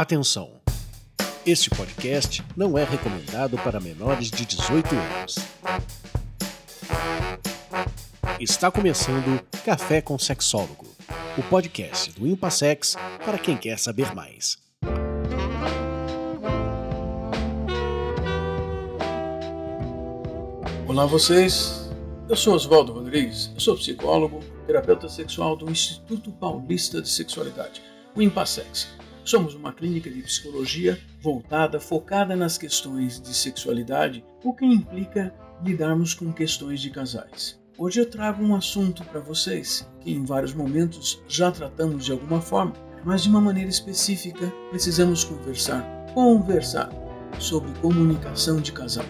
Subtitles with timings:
[0.00, 0.52] Atenção!
[1.44, 5.34] Este podcast não é recomendado para menores de 18 anos.
[8.38, 10.86] Está começando Café com Sexólogo,
[11.36, 14.56] o podcast do Impassex para quem quer saber mais.
[20.86, 21.90] Olá vocês,
[22.28, 27.82] eu sou Oswaldo Rodrigues, eu sou psicólogo, terapeuta sexual do Instituto Paulista de Sexualidade,
[28.14, 28.96] o Impassex.
[29.28, 36.14] Somos uma clínica de psicologia voltada, focada nas questões de sexualidade, o que implica lidarmos
[36.14, 37.60] com questões de casais.
[37.76, 42.40] Hoje eu trago um assunto para vocês que em vários momentos já tratamos de alguma
[42.40, 42.72] forma,
[43.04, 46.88] mas de uma maneira específica precisamos conversar, conversar
[47.38, 49.04] sobre comunicação de casal.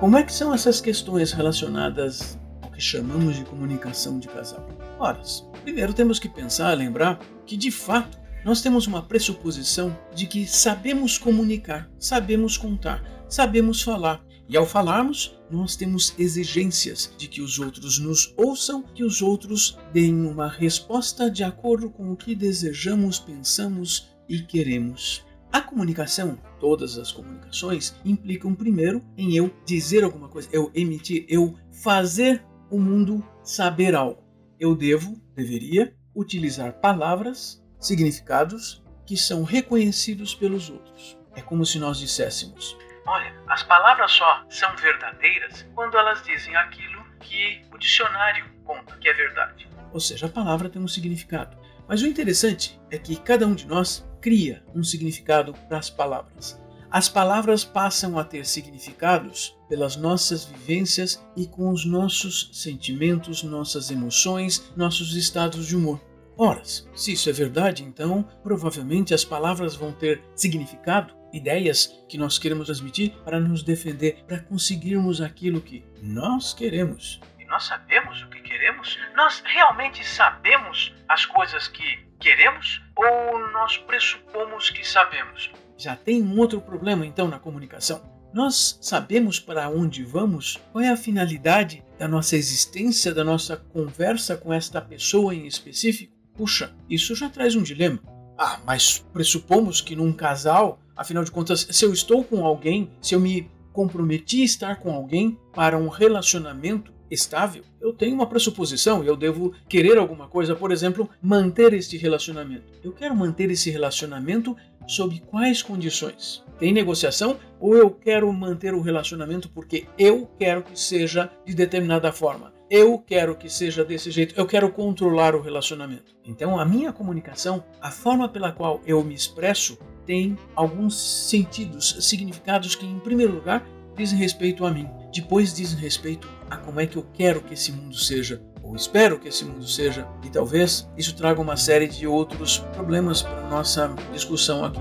[0.00, 2.38] Como é que são essas questões relacionadas
[2.76, 4.68] que chamamos de comunicação de casal?
[4.98, 5.22] Ora,
[5.62, 11.16] primeiro temos que pensar, lembrar que de fato nós temos uma pressuposição de que sabemos
[11.16, 14.22] comunicar, sabemos contar, sabemos falar.
[14.48, 19.76] E ao falarmos, nós temos exigências de que os outros nos ouçam, que os outros
[19.92, 25.24] deem uma resposta de acordo com o que desejamos, pensamos e queremos.
[25.50, 31.54] A comunicação, todas as comunicações, implicam primeiro em eu dizer alguma coisa, eu emitir, eu
[31.72, 34.24] fazer o mundo saber algo.
[34.58, 41.18] Eu devo, deveria, utilizar palavras, significados que são reconhecidos pelos outros.
[41.34, 47.04] É como se nós disséssemos: Olha, as palavras só são verdadeiras quando elas dizem aquilo
[47.20, 49.68] que o dicionário conta que é verdade.
[49.92, 51.56] Ou seja, a palavra tem um significado.
[51.88, 56.60] Mas o interessante é que cada um de nós cria um significado para as palavras.
[56.90, 63.90] As palavras passam a ter significados pelas nossas vivências e com os nossos sentimentos, nossas
[63.90, 66.00] emoções, nossos estados de humor.
[66.38, 72.38] Ora, se isso é verdade, então provavelmente as palavras vão ter significado, ideias que nós
[72.38, 77.20] queremos transmitir para nos defender, para conseguirmos aquilo que nós queremos.
[77.38, 78.98] E nós sabemos o que queremos?
[79.16, 85.50] Nós realmente sabemos as coisas que queremos ou nós pressupomos que sabemos?
[85.76, 88.02] Já tem um outro problema então na comunicação.
[88.32, 90.58] Nós sabemos para onde vamos?
[90.72, 96.12] Qual é a finalidade da nossa existência, da nossa conversa com esta pessoa em específico?
[96.34, 97.98] Puxa, isso já traz um dilema.
[98.38, 103.14] Ah, mas pressupomos que num casal, afinal de contas, se eu estou com alguém, se
[103.14, 109.02] eu me comprometi a estar com alguém para um relacionamento, estável, eu tenho uma pressuposição
[109.02, 112.72] e eu devo querer alguma coisa, por exemplo, manter este relacionamento.
[112.82, 114.56] Eu quero manter esse relacionamento
[114.86, 116.44] sob quais condições?
[116.58, 122.12] Tem negociação ou eu quero manter o relacionamento porque eu quero que seja de determinada
[122.12, 122.54] forma?
[122.68, 126.16] Eu quero que seja desse jeito, eu quero controlar o relacionamento.
[126.24, 132.74] Então, a minha comunicação, a forma pela qual eu me expresso, tem alguns sentidos, significados
[132.74, 133.64] que, em primeiro lugar,
[133.96, 134.88] dizem respeito a mim,
[135.20, 139.18] depois dizem respeito a como é que eu quero que esse mundo seja, ou espero
[139.18, 143.94] que esse mundo seja, e talvez isso traga uma série de outros problemas para nossa
[144.12, 144.80] discussão aqui.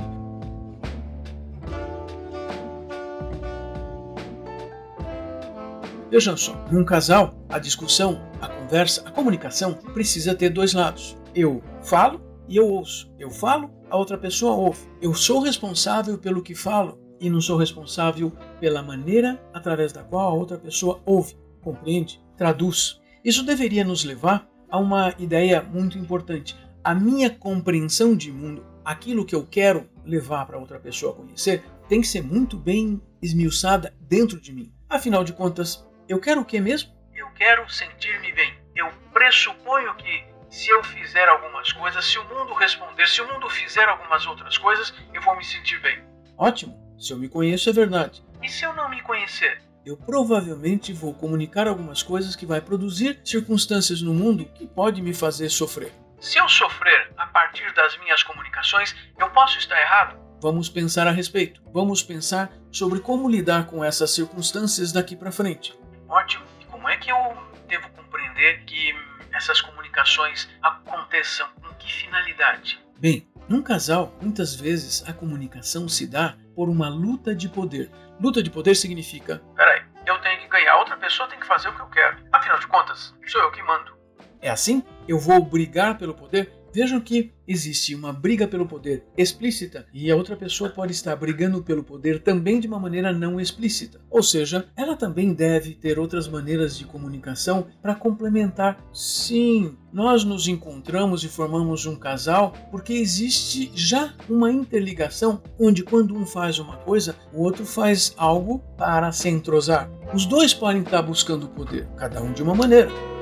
[6.11, 11.17] Vejam só, num casal, a discussão, a conversa, a comunicação precisa ter dois lados.
[11.33, 13.11] Eu falo e eu ouço.
[13.17, 14.79] Eu falo, a outra pessoa ouve.
[15.01, 20.27] Eu sou responsável pelo que falo e não sou responsável pela maneira através da qual
[20.27, 23.01] a outra pessoa ouve compreende, traduz.
[23.23, 26.55] Isso deveria nos levar a uma ideia muito importante.
[26.83, 32.01] A minha compreensão de mundo, aquilo que eu quero levar para outra pessoa conhecer, tem
[32.01, 34.71] que ser muito bem esmiuçada dentro de mim.
[34.87, 36.91] Afinal de contas, eu quero o que mesmo?
[37.15, 38.53] Eu quero sentir-me bem.
[38.75, 43.49] Eu pressuponho que se eu fizer algumas coisas, se o mundo responder, se o mundo
[43.49, 46.03] fizer algumas outras coisas, eu vou me sentir bem.
[46.37, 46.84] Ótimo.
[46.97, 48.23] Se eu me conheço, é verdade.
[48.41, 49.65] E se eu não me conhecer?
[49.85, 55.13] eu provavelmente vou comunicar algumas coisas que vai produzir circunstâncias no mundo que pode me
[55.13, 55.93] fazer sofrer.
[56.19, 60.17] Se eu sofrer a partir das minhas comunicações, eu posso estar errado?
[60.41, 61.61] Vamos pensar a respeito.
[61.71, 65.77] Vamos pensar sobre como lidar com essas circunstâncias daqui para frente.
[66.09, 66.43] Ótimo.
[66.59, 67.37] E como é que eu
[67.67, 68.95] devo compreender que
[69.31, 71.47] essas comunicações aconteçam?
[71.61, 72.79] Com que finalidade?
[72.97, 77.91] Bem, num casal, muitas vezes a comunicação se dá por uma luta de poder.
[78.19, 81.75] Luta de poder significa: peraí, eu tenho que ganhar, outra pessoa tem que fazer o
[81.75, 82.17] que eu quero.
[82.31, 83.95] Afinal de contas, sou eu que mando.
[84.41, 84.83] É assim?
[85.07, 86.51] Eu vou brigar pelo poder?
[86.75, 91.63] Vejam que existe uma briga pelo poder explícita e a outra pessoa pode estar brigando
[91.63, 94.01] pelo poder também de uma maneira não explícita.
[94.09, 98.77] Ou seja, ela também deve ter outras maneiras de comunicação para complementar.
[98.91, 106.13] Sim, nós nos encontramos e formamos um casal porque existe já uma interligação onde quando
[106.13, 109.89] um faz uma coisa, o outro faz algo para se entrosar.
[110.13, 113.14] Os dois podem estar buscando poder, cada um de uma maneira.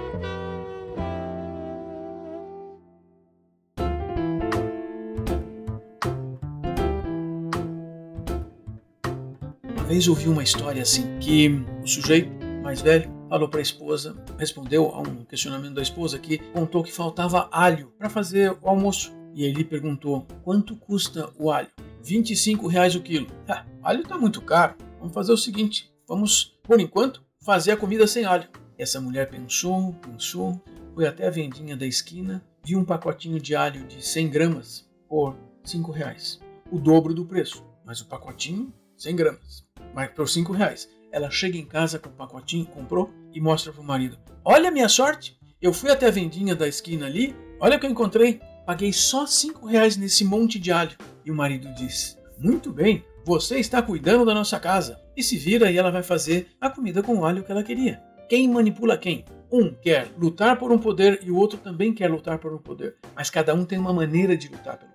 [9.84, 11.50] Vez ouvi uma história assim, que
[11.84, 12.32] o sujeito
[12.64, 16.92] mais velho falou para a esposa, respondeu a um questionamento da esposa que contou que
[16.92, 19.14] faltava alho para fazer o almoço.
[19.34, 21.68] E ele perguntou: quanto custa o alho?
[22.02, 23.28] 25 reais o quilo.
[23.48, 24.76] Ah, alho está muito caro.
[25.00, 28.48] Vamos fazer o seguinte: vamos, por enquanto, fazer a comida sem alho.
[28.78, 30.62] Essa mulher pensou, pensou,
[30.96, 35.36] foi até a vendinha da esquina, viu um pacotinho de alho de 100 gramas por
[35.64, 36.40] 5 reais,
[36.72, 39.64] o dobro do preço, mas o pacotinho 100 gramas
[39.94, 40.90] mas por 5 reais.
[41.12, 44.18] Ela chega em casa com o pacotinho, comprou e mostra pro marido.
[44.44, 47.86] Olha a minha sorte, eu fui até a vendinha da esquina ali, olha o que
[47.86, 48.42] eu encontrei.
[48.66, 50.98] Paguei só 5 reais nesse monte de alho.
[51.26, 55.00] E o marido diz, muito bem, você está cuidando da nossa casa.
[55.16, 58.02] E se vira e ela vai fazer a comida com o alho que ela queria.
[58.30, 59.26] Quem manipula quem?
[59.52, 62.96] Um quer lutar por um poder e o outro também quer lutar por um poder.
[63.14, 64.93] Mas cada um tem uma maneira de lutar pelo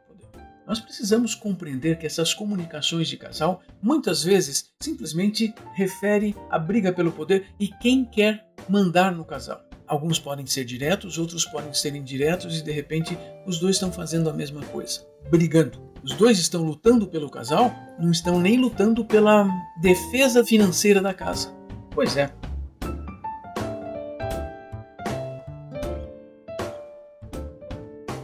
[0.68, 7.10] nós precisamos compreender que essas comunicações de casal muitas vezes simplesmente refere à briga pelo
[7.10, 9.64] poder e quem quer mandar no casal.
[9.86, 14.28] Alguns podem ser diretos, outros podem ser indiretos e de repente os dois estão fazendo
[14.28, 15.00] a mesma coisa,
[15.30, 15.88] brigando.
[16.04, 19.48] Os dois estão lutando pelo casal, não estão nem lutando pela
[19.80, 21.50] defesa financeira da casa.
[21.90, 22.30] Pois é,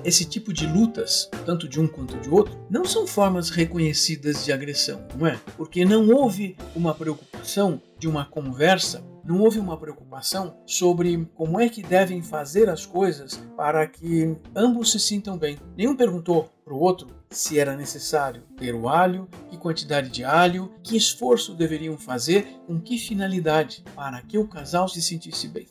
[0.05, 4.53] esse tipo de lutas, tanto de um quanto de outro, não são formas reconhecidas de
[4.53, 5.41] agressão, não é?
[5.57, 11.69] Porque não houve uma preocupação de uma conversa, não houve uma preocupação sobre como é
[11.69, 15.59] que devem fazer as coisas para que ambos se sintam bem.
[15.77, 20.71] Nenhum perguntou para o outro se era necessário ter o alho, que quantidade de alho,
[20.83, 25.67] que esforço deveriam fazer, com que finalidade, para que o casal se sentisse bem.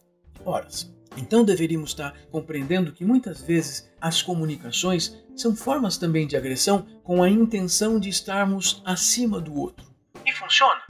[0.45, 0.67] Ora,
[1.17, 7.23] então deveríamos estar compreendendo que muitas vezes as comunicações são formas também de agressão com
[7.23, 9.85] a intenção de estarmos acima do outro.
[10.25, 10.81] E funciona?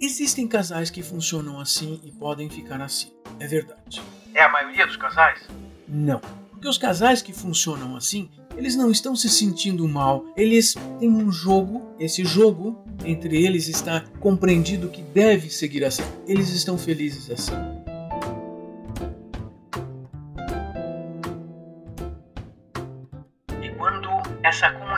[0.00, 3.12] Existem casais que funcionam assim e podem ficar assim.
[3.38, 4.02] É verdade.
[4.34, 5.48] É a maioria dos casais?
[5.88, 6.20] Não.
[6.50, 10.24] Porque os casais que funcionam assim, eles não estão se sentindo mal.
[10.36, 16.04] Eles têm um jogo, esse jogo entre eles está compreendido que deve seguir assim.
[16.26, 17.52] Eles estão felizes assim.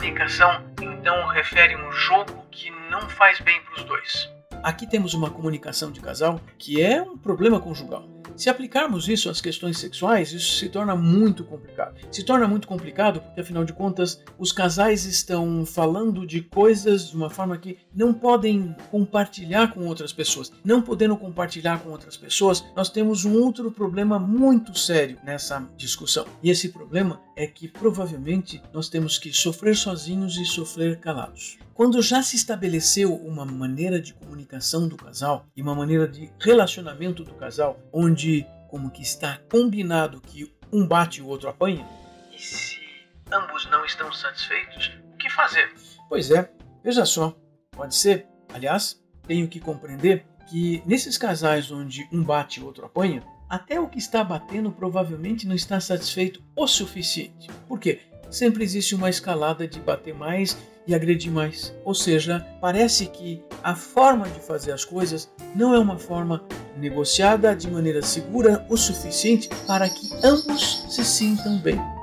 [0.06, 4.28] Comunicação então refere um jogo que não faz bem para os dois.
[4.62, 8.08] Aqui temos uma comunicação de casal que é um problema conjugal.
[8.36, 11.96] Se aplicarmos isso às questões sexuais, isso se torna muito complicado.
[12.12, 17.16] Se torna muito complicado porque, afinal de contas, os casais estão falando de coisas de
[17.16, 20.52] uma forma que não podem compartilhar com outras pessoas.
[20.62, 26.26] Não podendo compartilhar com outras pessoas, nós temos um outro problema muito sério nessa discussão.
[26.42, 31.58] E esse problema é que provavelmente nós temos que sofrer sozinhos e sofrer calados.
[31.74, 37.22] Quando já se estabeleceu uma maneira de comunicação do casal e uma maneira de relacionamento
[37.22, 41.86] do casal, onde como que está combinado que um bate e o outro apanha,
[42.34, 42.80] e se
[43.30, 45.72] ambos não estão satisfeitos, o que fazer?
[46.08, 46.50] Pois é,
[46.82, 47.36] veja só,
[47.70, 52.86] pode ser, aliás, tenho que compreender que nesses casais onde um bate e o outro
[52.86, 57.48] apanha, até o que está batendo provavelmente não está satisfeito o suficiente.
[57.68, 58.00] Por quê?
[58.30, 61.74] Sempre existe uma escalada de bater mais e agredir mais.
[61.84, 66.44] Ou seja, parece que a forma de fazer as coisas não é uma forma
[66.76, 71.95] negociada de maneira segura o suficiente para que ambos se sintam bem.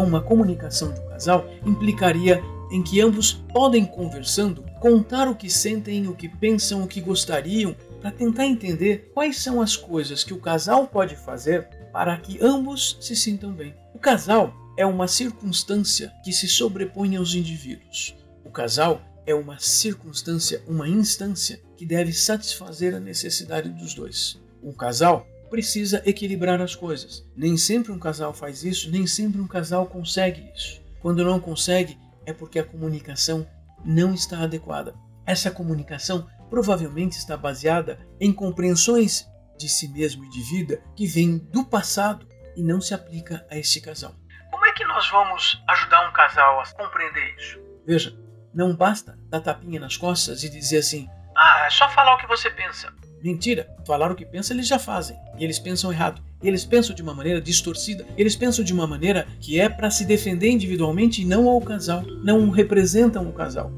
[0.00, 5.50] Então, uma comunicação de um casal implicaria em que ambos podem conversando contar o que
[5.50, 10.32] sentem, o que pensam, o que gostariam, para tentar entender quais são as coisas que
[10.32, 13.74] o casal pode fazer para que ambos se sintam bem.
[13.94, 18.16] O casal é uma circunstância que se sobrepõe aos indivíduos.
[18.42, 24.40] O casal é uma circunstância, uma instância que deve satisfazer a necessidade dos dois.
[24.62, 27.28] O casal precisa equilibrar as coisas.
[27.36, 30.80] Nem sempre um casal faz isso, nem sempre um casal consegue isso.
[31.00, 33.46] Quando não consegue, é porque a comunicação
[33.84, 34.94] não está adequada.
[35.26, 41.38] essa comunicação provavelmente está baseada em compreensões de si mesmo e de vida que vêm
[41.38, 42.26] do passado
[42.56, 44.14] e não se aplica a este casal.
[44.50, 47.60] Como é que nós vamos ajudar um casal a compreender isso?
[47.86, 48.16] Veja,
[48.52, 52.26] não basta dar tapinha nas costas e dizer assim: Ah, é só falar o que
[52.26, 52.92] você pensa.
[53.22, 56.22] Mentira, falar o que pensa eles já fazem e eles pensam errado.
[56.42, 58.06] E eles pensam de uma maneira distorcida.
[58.16, 62.02] Eles pensam de uma maneira que é para se defender individualmente e não ao casal.
[62.02, 63.70] Não representam o casal.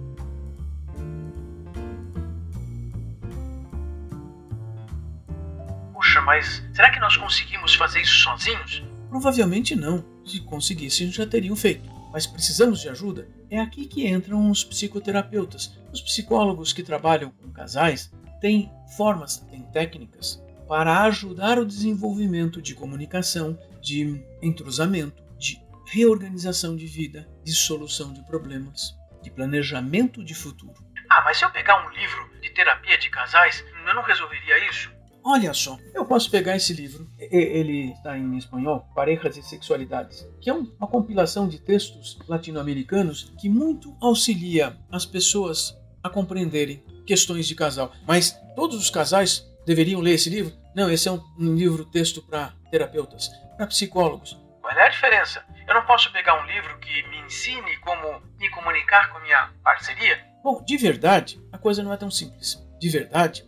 [5.92, 8.84] Puxa, mas será que nós conseguimos fazer isso sozinhos?
[9.08, 10.04] Provavelmente não.
[10.25, 11.90] Se conseguissem, já teriam feito.
[12.12, 13.26] Mas precisamos de ajuda?
[13.50, 15.76] É aqui que entram os psicoterapeutas.
[15.92, 22.75] Os psicólogos que trabalham com casais têm formas, têm técnicas para ajudar o desenvolvimento de
[22.75, 30.84] comunicação, de entrosamento, de reorganização de vida, de solução de problemas, de planejamento de futuro.
[31.08, 34.90] Ah, mas se eu pegar um livro de terapia de casais, eu não resolveria isso?
[35.25, 40.50] Olha só, eu posso pegar esse livro, ele está em espanhol, Parejas e Sexualidades, que
[40.50, 47.54] é uma compilação de textos latino-americanos que muito auxilia as pessoas a compreenderem questões de
[47.54, 47.92] casal.
[48.06, 50.52] Mas todos os casais deveriam ler esse livro?
[50.75, 54.38] Não, esse é um, um livro texto para terapeutas, para psicólogos.
[54.61, 55.44] Qual é a diferença?
[55.66, 59.50] Eu não posso pegar um livro que me ensine como me comunicar com a minha
[59.62, 60.18] parceria?
[60.42, 62.62] Bom, de verdade, a coisa não é tão simples.
[62.80, 63.44] De verdade,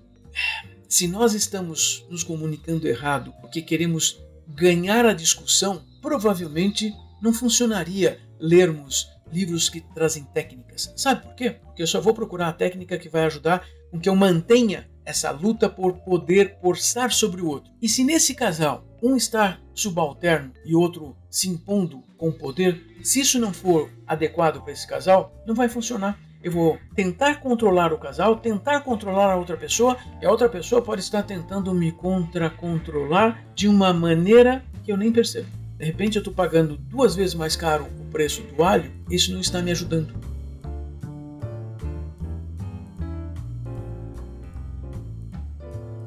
[0.88, 9.08] se nós estamos nos comunicando errado porque queremos ganhar a discussão, provavelmente não funcionaria lermos
[9.32, 10.92] livros que trazem técnicas.
[10.96, 11.50] Sabe por quê?
[11.50, 15.30] Porque eu só vou procurar a técnica que vai ajudar com que eu mantenha essa
[15.30, 17.72] luta por poder forçar sobre o outro.
[17.80, 23.38] E se nesse casal um está subalterno e outro se impondo com poder, se isso
[23.38, 26.18] não for adequado para esse casal, não vai funcionar.
[26.42, 30.82] Eu vou tentar controlar o casal, tentar controlar a outra pessoa, e a outra pessoa
[30.82, 35.63] pode estar tentando me contra-controlar de uma maneira que eu nem percebo.
[35.78, 39.40] De repente eu estou pagando duas vezes mais caro o preço do alho, isso não
[39.40, 40.14] está me ajudando.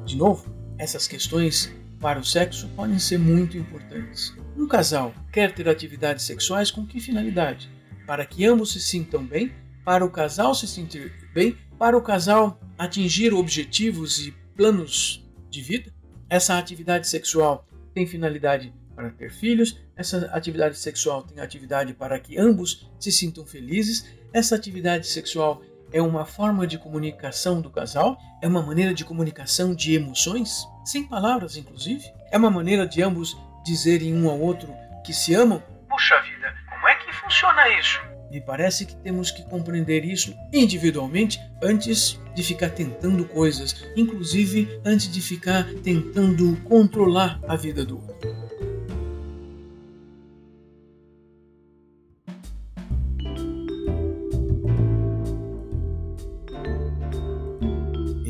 [0.06, 0.46] De novo,
[0.78, 1.70] essas questões
[2.00, 4.34] para o sexo podem ser muito importantes.
[4.56, 7.70] Um casal quer ter atividades sexuais com que finalidade?
[8.06, 9.52] Para que ambos se sintam bem
[9.84, 15.90] para o casal se sentir bem, para o casal atingir objetivos e planos de vida.
[16.28, 22.36] Essa atividade sexual tem finalidade para ter filhos, essa atividade sexual tem atividade para que
[22.36, 25.62] ambos se sintam felizes, essa atividade sexual
[25.92, 31.06] é uma forma de comunicação do casal, é uma maneira de comunicação de emoções, sem
[31.06, 34.74] palavras inclusive, é uma maneira de ambos dizerem um ao outro
[35.06, 35.62] que se amam.
[35.88, 38.00] Puxa vida, como é que funciona isso?
[38.32, 45.08] Me parece que temos que compreender isso individualmente antes de ficar tentando coisas, inclusive antes
[45.08, 48.47] de ficar tentando controlar a vida do outro.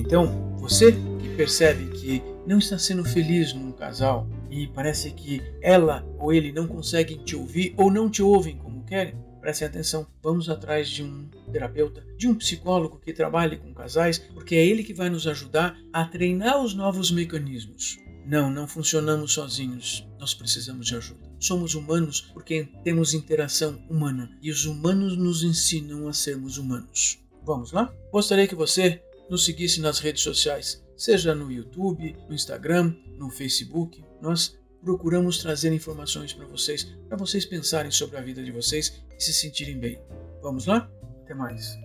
[0.08, 6.02] Então, você que percebe que não está sendo feliz num casal e parece que ela
[6.18, 10.48] ou ele não conseguem te ouvir ou não te ouvem como querem, Prestem atenção, vamos
[10.48, 14.94] atrás de um terapeuta, de um psicólogo que trabalhe com casais, porque é ele que
[14.94, 17.98] vai nos ajudar a treinar os novos mecanismos.
[18.26, 21.20] Não, não funcionamos sozinhos, nós precisamos de ajuda.
[21.38, 27.18] Somos humanos porque temos interação humana e os humanos nos ensinam a sermos humanos.
[27.44, 27.94] Vamos lá?
[28.10, 34.04] Gostaria que você nos seguisse nas redes sociais, seja no YouTube, no Instagram, no Facebook.
[34.20, 39.22] Nós procuramos trazer informações para vocês, para vocês pensarem sobre a vida de vocês e
[39.22, 40.00] se sentirem bem.
[40.42, 40.90] Vamos lá?
[41.22, 41.76] Até mais.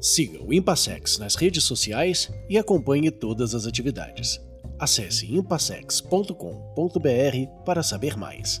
[0.00, 4.40] Siga o Impassex nas redes sociais e acompanhe todas as atividades.
[4.76, 8.60] Acesse impassex.com.br para saber mais.